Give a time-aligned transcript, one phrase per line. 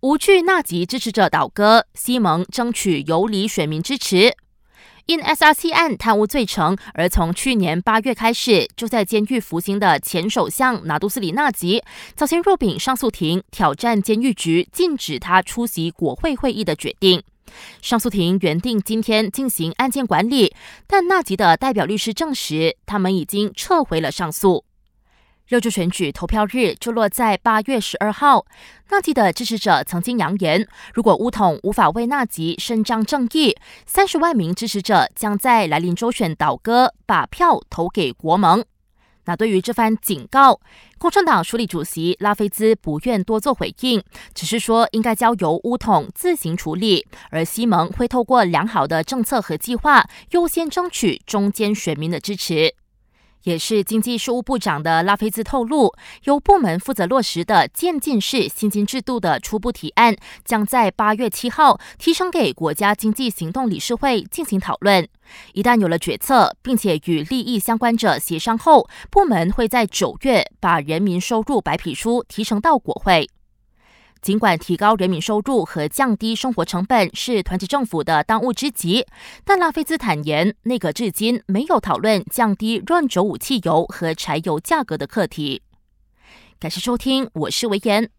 [0.00, 4.36] 无惧纳吉支持者倒戈，西蒙争取游离选民支持。
[5.06, 11.82] 因 SRC 案贪污罪成而从去年八月开始就在监狱服刑的前首相拿督斯里纳吉，
[12.14, 17.22] 早前入禀上诉庭，挑战监狱局禁止他出席国会会议的决定。
[17.80, 20.54] 上诉庭原定今天进行案件管理，
[20.86, 24.65] 但纳吉的代表律师证实，他们已经撤回了上诉。
[25.48, 28.44] 六州选举投票日就落在八月十二号。
[28.90, 33.54] 纳吉的支持者曾经扬言，如果乌统无法为纳吉伸张正义，
[33.86, 38.64] 三十万名支持者将在来临州选倒戈，把票投给国盟。
[39.26, 40.58] 那对于这番警告，
[40.98, 44.02] 共产党署理主席拉菲兹不愿多做回应，
[44.34, 52.74] 只是说应该交由乌统自行处理，而西蒙会透过良好的政策和计划，优先争取中间选民的支持。
[53.46, 65.08] 也是经济事务部长的拉菲兹透露，由部门负责落实的渐进式薪金制度的初步提案，将在八月七号提呈给国家经济行动理事会进行讨论。
[65.52, 73.30] 一旦有了决策，并且与利益相关者协商后，部门会在九月把人民收入白皮书提呈到国会。
[74.26, 79.06] 尽管提高人民收入和降低生活成本是团结政府的当务之急，
[79.44, 85.62] 但拉菲兹坦言，内阁至今没有讨论降低润轴五汽油和柴油价格的课题。
[86.58, 88.10] 感谢收听，我是维言。